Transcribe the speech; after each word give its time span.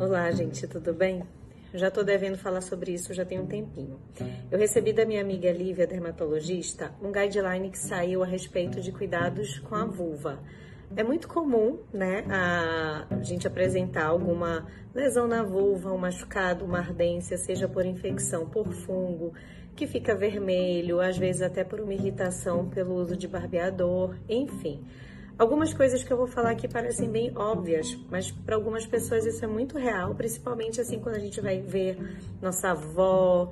Olá, 0.00 0.30
gente, 0.30 0.66
tudo 0.66 0.94
bem? 0.94 1.22
Já 1.74 1.90
tô 1.90 2.02
devendo 2.02 2.38
falar 2.38 2.62
sobre 2.62 2.90
isso 2.90 3.12
já 3.12 3.22
tem 3.22 3.38
um 3.38 3.44
tempinho. 3.44 4.00
Eu 4.50 4.58
recebi 4.58 4.94
da 4.94 5.04
minha 5.04 5.20
amiga 5.20 5.52
Lívia, 5.52 5.86
dermatologista, 5.86 6.90
um 7.02 7.12
guideline 7.12 7.68
que 7.68 7.78
saiu 7.78 8.22
a 8.22 8.26
respeito 8.26 8.80
de 8.80 8.92
cuidados 8.92 9.58
com 9.58 9.74
a 9.74 9.84
vulva. 9.84 10.40
É 10.96 11.02
muito 11.02 11.28
comum, 11.28 11.80
né, 11.92 12.24
a 12.30 13.06
gente 13.20 13.46
apresentar 13.46 14.06
alguma 14.06 14.66
lesão 14.94 15.28
na 15.28 15.42
vulva, 15.42 15.92
um 15.92 15.98
machucado, 15.98 16.64
uma 16.64 16.78
ardência, 16.78 17.36
seja 17.36 17.68
por 17.68 17.84
infecção 17.84 18.48
por 18.48 18.72
fungo, 18.72 19.34
que 19.76 19.86
fica 19.86 20.14
vermelho, 20.14 20.98
às 20.98 21.18
vezes 21.18 21.42
até 21.42 21.62
por 21.62 21.78
uma 21.78 21.92
irritação 21.92 22.70
pelo 22.70 22.94
uso 22.94 23.18
de 23.18 23.28
barbeador, 23.28 24.16
enfim. 24.26 24.82
Algumas 25.40 25.72
coisas 25.72 26.04
que 26.04 26.12
eu 26.12 26.18
vou 26.18 26.26
falar 26.26 26.50
aqui 26.50 26.68
parecem 26.68 27.08
bem 27.08 27.32
óbvias, 27.34 27.96
mas 28.10 28.30
para 28.30 28.56
algumas 28.56 28.84
pessoas 28.84 29.24
isso 29.24 29.42
é 29.42 29.48
muito 29.48 29.78
real, 29.78 30.14
principalmente 30.14 30.82
assim 30.82 30.98
quando 30.98 31.14
a 31.14 31.18
gente 31.18 31.40
vai 31.40 31.62
ver 31.62 31.96
nossa 32.42 32.72
avó, 32.72 33.50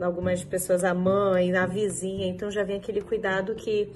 algumas 0.00 0.42
pessoas, 0.42 0.82
a 0.82 0.92
mãe, 0.92 1.56
a 1.56 1.66
vizinha, 1.66 2.26
então 2.26 2.50
já 2.50 2.64
vem 2.64 2.78
aquele 2.78 3.00
cuidado 3.00 3.54
que 3.54 3.92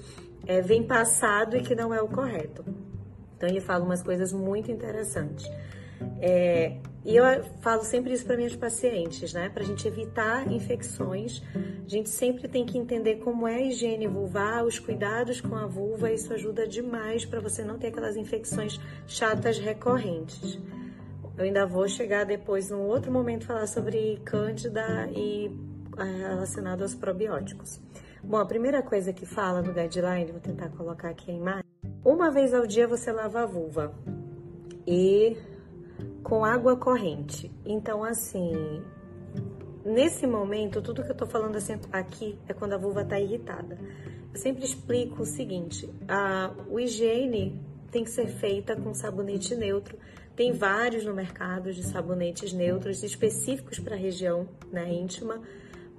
é, 0.47 0.61
vem 0.61 0.81
passado 0.81 1.57
e 1.57 1.61
que 1.61 1.75
não 1.75 1.93
é 1.93 2.01
o 2.01 2.07
correto. 2.07 2.63
Então 3.35 3.49
ele 3.49 3.59
fala 3.59 3.83
umas 3.83 4.01
coisas 4.01 4.31
muito 4.31 4.71
interessantes. 4.71 5.45
É, 6.21 6.77
e 7.05 7.15
eu 7.15 7.23
falo 7.61 7.83
sempre 7.83 8.13
isso 8.13 8.25
para 8.25 8.35
minhas 8.35 8.55
pacientes, 8.55 9.33
né? 9.33 9.49
Para 9.49 9.63
a 9.63 9.65
gente 9.65 9.87
evitar 9.87 10.51
infecções, 10.51 11.41
a 11.55 11.89
gente 11.89 12.09
sempre 12.09 12.47
tem 12.47 12.65
que 12.65 12.77
entender 12.77 13.15
como 13.17 13.47
é 13.47 13.55
a 13.55 13.61
higiene 13.61 14.05
vulvar, 14.07 14.65
os 14.65 14.79
cuidados 14.79 15.39
com 15.39 15.55
a 15.55 15.65
vulva, 15.65 16.11
isso 16.11 16.33
ajuda 16.33 16.67
demais 16.67 17.25
para 17.25 17.39
você 17.39 17.63
não 17.63 17.77
ter 17.77 17.87
aquelas 17.87 18.17
infecções 18.17 18.79
chatas 19.07 19.57
recorrentes. 19.57 20.59
Eu 21.37 21.45
ainda 21.45 21.65
vou 21.65 21.87
chegar 21.87 22.25
depois, 22.25 22.69
num 22.69 22.81
outro 22.81 23.11
momento, 23.11 23.45
falar 23.45 23.65
sobre 23.65 24.21
cândida 24.25 25.09
e 25.15 25.49
ah, 25.97 26.03
relacionado 26.03 26.81
aos 26.81 26.93
probióticos. 26.93 27.81
Bom, 28.21 28.37
a 28.37 28.45
primeira 28.45 28.81
coisa 28.81 29.13
que 29.13 29.25
fala 29.25 29.61
no 29.61 29.73
guideline, 29.73 30.31
vou 30.31 30.41
tentar 30.41 30.67
colocar 30.69 31.09
aqui 31.09 31.31
a 31.31 31.33
imagem. 31.33 31.63
Uma 32.03 32.29
vez 32.29 32.53
ao 32.53 32.67
dia 32.67 32.85
você 32.85 33.11
lava 33.11 33.43
a 33.43 33.45
vulva. 33.45 33.93
E 34.85 35.37
com 36.23 36.45
água 36.45 36.75
corrente. 36.75 37.51
Então, 37.65 38.03
assim, 38.03 38.81
nesse 39.85 40.27
momento, 40.27 40.81
tudo 40.81 41.03
que 41.03 41.11
eu 41.11 41.15
tô 41.15 41.25
falando 41.25 41.55
assim, 41.55 41.79
aqui 41.91 42.37
é 42.47 42.53
quando 42.53 42.73
a 42.73 42.77
vulva 42.77 43.03
tá 43.03 43.19
irritada. 43.19 43.77
Eu 44.33 44.39
sempre 44.39 44.63
explico 44.63 45.23
o 45.23 45.25
seguinte: 45.25 45.89
a, 46.07 46.53
o 46.69 46.79
higiene 46.79 47.59
tem 47.91 48.03
que 48.03 48.09
ser 48.09 48.27
feita 48.27 48.75
com 48.75 48.93
sabonete 48.93 49.55
neutro. 49.55 49.97
Tem 50.35 50.53
vários 50.53 51.03
no 51.03 51.13
mercado 51.13 51.73
de 51.73 51.83
sabonetes 51.83 52.53
neutros 52.53 53.03
específicos 53.03 53.77
para 53.77 53.95
a 53.95 53.97
região 53.97 54.47
né, 54.71 54.89
íntima, 54.89 55.41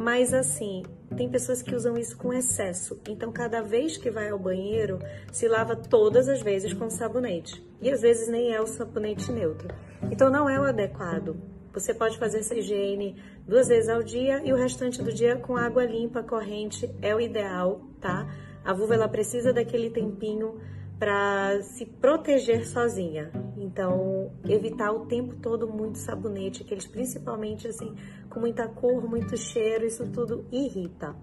mas 0.01 0.33
assim, 0.33 0.83
tem 1.15 1.29
pessoas 1.29 1.61
que 1.61 1.75
usam 1.75 1.99
isso 1.99 2.17
com 2.17 2.33
excesso. 2.33 2.99
Então, 3.07 3.31
cada 3.31 3.61
vez 3.61 3.99
que 3.99 4.11
vai 4.11 4.31
ao 4.31 4.39
banheiro, 4.39 4.99
se 5.31 5.47
lava 5.47 5.77
todas 5.77 6.27
as 6.27 6.41
vezes 6.41 6.73
com 6.73 6.89
sabonete. 6.89 7.63
E 7.83 7.91
às 7.91 8.01
vezes 8.01 8.27
nem 8.27 8.51
é 8.51 8.59
o 8.63 8.67
sabonete 8.67 9.31
neutro. 9.31 9.69
Então 10.11 10.31
não 10.31 10.49
é 10.49 10.59
o 10.59 10.65
adequado. 10.65 11.37
Você 11.75 11.93
pode 11.93 12.17
fazer 12.17 12.39
essa 12.39 12.55
higiene 12.55 13.23
duas 13.47 13.69
vezes 13.69 13.91
ao 13.91 14.03
dia 14.03 14.41
e 14.43 14.55
o 14.55 14.57
restante 14.57 15.03
do 15.03 15.13
dia 15.13 15.37
com 15.37 15.55
água 15.55 15.85
limpa, 15.85 16.23
corrente, 16.23 16.91
é 17.03 17.15
o 17.15 17.21
ideal, 17.21 17.83
tá? 18.01 18.27
A 18.65 18.73
vulva 18.73 18.95
ela 18.95 19.09
precisa 19.09 19.53
daquele 19.53 19.91
tempinho 19.91 20.63
para 21.01 21.61
se 21.63 21.85
proteger 21.85 22.65
sozinha. 22.65 23.33
Então, 23.57 24.31
evitar 24.49 24.93
o 24.93 25.07
tempo 25.07 25.35
todo 25.35 25.67
muito 25.67 25.99
sabonete, 25.99 26.63
aqueles 26.63 26.87
principalmente 26.87 27.67
assim, 27.67 27.97
com 28.29 28.39
muita 28.39 28.69
cor, 28.69 29.09
muito 29.09 29.37
cheiro, 29.37 29.85
isso 29.85 30.07
tudo 30.13 30.47
irrita, 30.53 31.17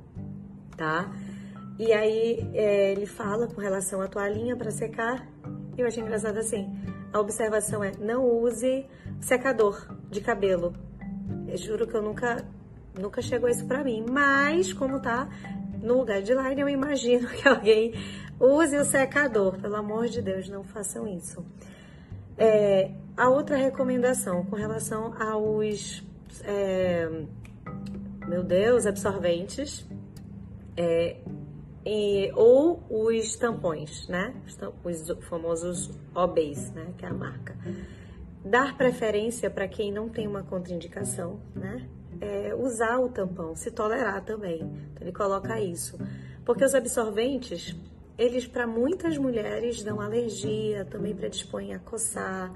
tá? 0.75 1.15
E 1.79 1.93
aí 1.93 2.49
é, 2.53 2.91
ele 2.91 3.05
fala 3.05 3.47
com 3.47 3.61
relação 3.61 4.01
à 4.01 4.07
toalhinha 4.07 4.57
para 4.57 4.71
secar. 4.71 5.25
Eu 5.77 5.87
achei 5.87 6.03
engraçado 6.03 6.37
assim 6.37 6.67
a 7.11 7.19
observação 7.19 7.83
é 7.83 7.91
não 7.99 8.25
use 8.25 8.85
secador 9.19 9.87
de 10.09 10.21
cabelo. 10.21 10.73
Eu 11.47 11.57
juro 11.57 11.87
que 11.87 11.95
eu 11.95 12.01
nunca, 12.01 12.45
nunca 12.99 13.21
chegou 13.21 13.49
isso 13.49 13.65
para 13.65 13.83
mim, 13.83 14.05
mas 14.09 14.73
como 14.73 14.99
tá 14.99 15.29
no 15.87 16.03
guideline, 16.03 16.61
eu 16.61 16.69
imagino 16.69 17.27
que 17.29 17.47
alguém 17.47 17.93
use 18.39 18.75
o 18.77 18.83
secador. 18.83 19.57
Pelo 19.57 19.77
amor 19.77 20.07
de 20.07 20.21
Deus, 20.21 20.49
não 20.49 20.63
façam 20.63 21.07
isso. 21.07 21.43
É, 22.37 22.91
a 23.15 23.29
outra 23.29 23.55
recomendação 23.55 24.45
com 24.45 24.55
relação 24.55 25.15
aos, 25.19 26.03
é, 26.43 27.09
meu 28.27 28.43
Deus, 28.43 28.85
absorventes, 28.85 29.87
é, 30.75 31.15
e, 31.83 32.31
ou 32.35 32.83
os 32.89 33.35
tampões, 33.37 34.07
né? 34.09 34.35
Os 34.83 35.09
famosos 35.27 35.89
OBs, 36.13 36.71
né? 36.73 36.93
Que 36.97 37.05
é 37.05 37.07
a 37.07 37.13
marca. 37.13 37.55
Dar 38.43 38.77
preferência 38.77 39.49
para 39.49 39.67
quem 39.67 39.91
não 39.91 40.09
tem 40.09 40.27
uma 40.27 40.43
contraindicação, 40.43 41.39
né? 41.55 41.87
É 42.19 42.55
usar 42.55 42.99
o 42.99 43.09
tampão, 43.09 43.55
se 43.55 43.71
tolerar 43.71 44.23
também. 44.23 44.61
Então, 44.61 45.01
ele 45.01 45.11
coloca 45.11 45.59
isso. 45.59 45.97
Porque 46.45 46.63
os 46.63 46.73
absorventes, 46.73 47.75
eles 48.17 48.47
para 48.47 48.65
muitas 48.65 49.17
mulheres 49.17 49.83
dão 49.83 49.99
alergia, 50.01 50.85
também 50.85 51.15
predispõem 51.15 51.73
a 51.73 51.79
coçar. 51.79 52.53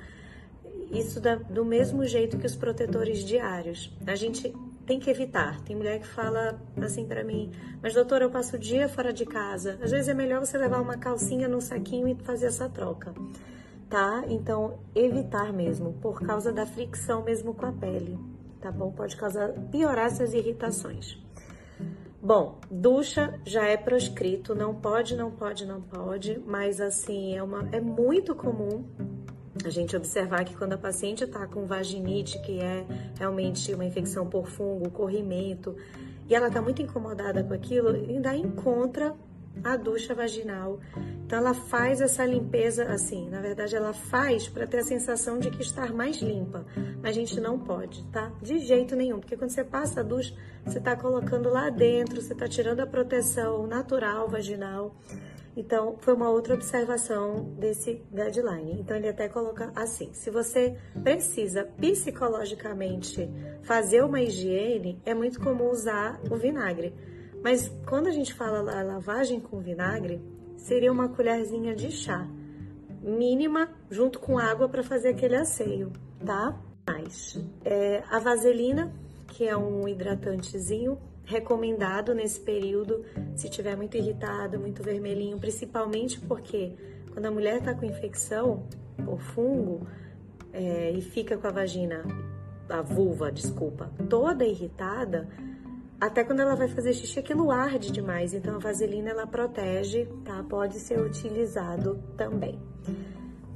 Isso 0.92 1.22
do 1.50 1.64
mesmo 1.64 2.06
jeito 2.06 2.38
que 2.38 2.46
os 2.46 2.56
protetores 2.56 3.24
diários. 3.24 3.96
A 4.08 4.16
gente 4.16 4.54
tem 4.86 5.00
que 5.00 5.10
evitar. 5.10 5.62
Tem 5.62 5.76
mulher 5.76 6.00
que 6.00 6.08
fala 6.08 6.60
assim 6.82 7.06
para 7.06 7.24
mim, 7.24 7.52
mas 7.82 7.94
doutora, 7.94 8.26
eu 8.26 8.30
passo 8.30 8.56
o 8.56 8.60
dia 8.60 8.90
fora 8.90 9.14
de 9.14 9.26
casa. 9.26 9.78
Às 9.82 9.92
vezes 9.92 10.10
é 10.10 10.14
melhor 10.14 10.40
você 10.40 10.58
levar 10.58 10.82
uma 10.82 10.98
calcinha 10.98 11.48
no 11.48 11.62
saquinho 11.62 12.08
e 12.08 12.16
fazer 12.16 12.48
essa 12.48 12.68
troca, 12.68 13.14
tá? 13.90 14.24
Então, 14.28 14.80
evitar 14.94 15.54
mesmo, 15.54 15.94
por 16.02 16.22
causa 16.22 16.52
da 16.52 16.66
fricção 16.66 17.24
mesmo 17.24 17.54
com 17.54 17.66
a 17.66 17.72
pele, 17.72 18.20
tá 18.62 18.72
bom? 18.72 18.92
Pode 18.92 19.18
causar, 19.18 19.50
piorar 19.72 20.06
essas 20.06 20.34
irritações. 20.34 21.18
Bom, 22.22 22.60
ducha 22.70 23.40
já 23.44 23.66
é 23.66 23.76
proscrito, 23.76 24.54
não 24.54 24.76
pode, 24.76 25.16
não 25.16 25.32
pode, 25.32 25.66
não 25.66 25.82
pode, 25.82 26.40
mas 26.46 26.80
assim, 26.80 27.36
é, 27.36 27.42
uma, 27.42 27.68
é 27.72 27.82
muito 27.82 28.36
comum 28.36 28.86
a 29.66 29.70
gente 29.70 29.98
observar 29.98 30.46
que 30.46 30.56
quando 30.56 30.74
a 30.74 30.78
paciente 30.78 31.24
está 31.24 31.48
com 31.48 31.66
vaginite, 31.66 32.40
que 32.44 32.60
é 32.60 32.86
realmente 33.18 33.74
uma 33.74 33.84
infecção 33.84 34.28
por 34.28 34.48
fungo, 34.48 34.90
corrimento, 34.92 35.76
e 36.30 36.36
ela 36.36 36.48
está 36.48 36.62
muito 36.62 36.82
incomodada 36.82 37.44
com 37.44 37.54
aquilo, 37.54 37.90
ainda 37.90 38.36
encontra 38.36 39.16
a 39.64 39.76
ducha 39.76 40.14
vaginal. 40.14 40.80
Então 41.26 41.40
ela 41.40 41.54
faz 41.54 42.02
essa 42.02 42.26
limpeza 42.26 42.86
assim, 42.86 43.30
na 43.30 43.40
verdade 43.40 43.76
ela 43.76 43.94
faz 43.94 44.48
para 44.48 44.68
ter 44.68 44.80
a 44.80 44.84
sensação 44.84 45.40
de 45.40 45.50
que 45.50 45.62
está 45.62 45.88
mais 45.88 46.18
limpa, 46.18 46.66
mas 47.02 47.12
a 47.12 47.14
gente 47.14 47.40
não 47.40 47.58
pode, 47.58 48.04
tá? 48.06 48.32
De 48.42 48.60
jeito 48.60 48.96
nenhum, 48.96 49.20
porque 49.20 49.38
quando 49.38 49.52
você 49.52 49.64
passa 49.64 50.02
a 50.02 50.04
ducha, 50.04 50.36
você 50.66 50.78
está 50.78 50.96
colocando 50.96 51.50
lá 51.50 51.70
dentro, 51.70 52.22
você 52.22 52.34
está 52.34 52.48
tirando 52.48 52.82
a 52.82 52.88
proteção 52.88 53.66
natural 53.68 54.28
vaginal. 54.28 54.96
Então, 55.56 55.98
foi 56.00 56.14
uma 56.14 56.30
outra 56.30 56.54
observação 56.54 57.44
desse 57.60 58.02
guideline. 58.12 58.80
Então, 58.80 58.96
ele 58.96 59.10
até 59.10 59.28
coloca 59.28 59.72
assim: 59.76 60.10
se 60.14 60.30
você 60.30 60.78
precisa 61.04 61.66
psicologicamente 61.78 63.30
fazer 63.62 64.04
uma 64.04 64.22
higiene, 64.22 65.02
é 65.06 65.14
muito 65.14 65.42
comum 65.42 65.70
usar 65.70 66.22
o 66.30 66.38
vinagre. 66.38 66.94
Mas 67.44 67.72
quando 67.88 68.08
a 68.08 68.12
gente 68.12 68.34
fala 68.34 68.62
lavagem 68.84 69.40
com 69.40 69.60
vinagre, 69.60 70.22
seria 70.58 70.92
uma 70.92 71.10
colherzinha 71.10 71.76
de 71.76 71.92
chá 71.92 72.28
mínima 73.02 73.70
junto 73.90 74.20
com 74.20 74.38
água 74.38 74.70
para 74.70 74.84
fazer 74.84 75.10
aquele 75.10 75.36
asseio, 75.36 75.92
tá? 76.24 76.56
Mais 76.88 77.40
é, 77.66 78.04
a 78.10 78.20
vaselina, 78.20 78.94
que 79.28 79.48
é 79.48 79.58
um 79.58 79.88
hidratantezinho 79.88 81.00
recomendado 81.24 82.14
nesse 82.14 82.40
período, 82.40 83.04
se 83.36 83.50
tiver 83.50 83.76
muito 83.76 83.96
irritado, 83.96 84.60
muito 84.60 84.84
vermelhinho, 84.84 85.40
principalmente 85.40 86.20
porque 86.20 86.74
quando 87.12 87.26
a 87.26 87.32
mulher 87.32 87.58
está 87.58 87.74
com 87.74 87.86
infecção 87.86 88.68
por 89.04 89.20
fungo 89.20 89.88
é, 90.52 90.92
e 90.92 91.02
fica 91.02 91.38
com 91.38 91.48
a 91.48 91.52
vagina, 91.52 92.04
a 92.70 92.82
vulva, 92.82 93.32
desculpa, 93.32 93.92
toda 94.10 94.46
irritada, 94.46 95.28
até 96.02 96.24
quando 96.24 96.40
ela 96.40 96.56
vai 96.56 96.68
fazer 96.68 96.94
xixi, 96.94 97.20
aquilo 97.20 97.52
arde 97.52 97.92
demais. 97.92 98.34
Então 98.34 98.56
a 98.56 98.58
vaselina 98.58 99.12
ela 99.12 99.28
protege, 99.28 100.08
tá? 100.26 100.44
Pode 100.44 100.80
ser 100.80 101.00
utilizado 101.00 102.04
também. 102.18 102.60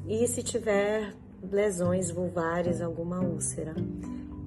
E 0.07 0.27
se 0.27 0.43
tiver 0.43 1.15
lesões 1.41 2.11
vulvares, 2.11 2.81
alguma 2.81 3.19
úlcera, 3.19 3.73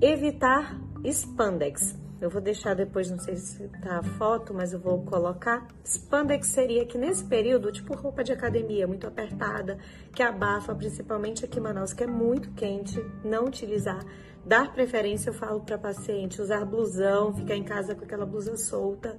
evitar 0.01 0.81
spandex 1.05 1.97
Eu 2.21 2.29
vou 2.29 2.41
deixar 2.41 2.75
depois, 2.75 3.11
não 3.11 3.19
sei 3.19 3.37
se 3.37 3.69
tá 3.83 3.99
a 3.99 4.03
foto, 4.03 4.53
mas 4.53 4.73
eu 4.73 4.81
vou 4.81 5.05
colocar. 5.05 5.67
Spandex 5.85 6.49
seria 6.49 6.85
que 6.85 6.99
nesse 6.99 7.25
período, 7.25 7.71
tipo 7.71 7.95
roupa 7.95 8.25
de 8.25 8.33
academia, 8.33 8.87
muito 8.87 9.07
apertada, 9.07 9.79
que 10.13 10.23
abafa, 10.23 10.75
principalmente 10.75 11.45
aqui 11.45 11.59
em 11.59 11.63
Manaus, 11.63 11.93
que 11.93 12.03
é 12.03 12.07
muito 12.07 12.51
quente, 12.53 13.01
não 13.25 13.45
utilizar. 13.45 14.05
Dar 14.45 14.73
preferência, 14.73 15.31
eu 15.31 15.35
falo 15.35 15.61
para 15.61 15.79
paciente, 15.79 16.41
usar 16.41 16.65
blusão, 16.65 17.35
ficar 17.35 17.55
em 17.55 17.65
casa 17.65 17.95
com 17.95 18.05
aquela 18.05 18.27
blusa 18.27 18.57
solta. 18.57 19.17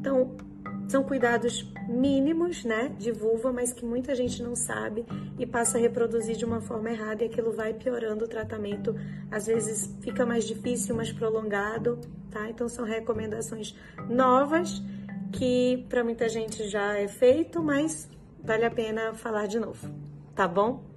Então, 0.00 0.34
são 0.92 1.02
cuidados 1.02 1.66
mínimos, 1.88 2.64
né, 2.64 2.94
de 2.98 3.10
vulva, 3.10 3.50
mas 3.50 3.72
que 3.72 3.82
muita 3.82 4.14
gente 4.14 4.42
não 4.42 4.54
sabe 4.54 5.06
e 5.38 5.46
passa 5.46 5.78
a 5.78 5.80
reproduzir 5.80 6.36
de 6.36 6.44
uma 6.44 6.60
forma 6.60 6.90
errada 6.90 7.24
e 7.24 7.28
aquilo 7.28 7.50
vai 7.50 7.72
piorando 7.72 8.26
o 8.26 8.28
tratamento. 8.28 8.94
Às 9.30 9.46
vezes 9.46 9.96
fica 10.02 10.26
mais 10.26 10.44
difícil, 10.44 10.94
mais 10.94 11.10
prolongado, 11.10 11.98
tá? 12.30 12.50
Então 12.50 12.68
são 12.68 12.84
recomendações 12.84 13.74
novas 14.06 14.82
que 15.32 15.86
para 15.88 16.04
muita 16.04 16.28
gente 16.28 16.68
já 16.68 16.98
é 16.98 17.08
feito, 17.08 17.62
mas 17.62 18.10
vale 18.44 18.66
a 18.66 18.70
pena 18.70 19.14
falar 19.14 19.46
de 19.46 19.58
novo, 19.58 19.88
tá 20.34 20.46
bom? 20.46 20.91